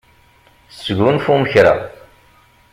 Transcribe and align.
Sgunfum 0.79 1.41
kra. 1.51 1.75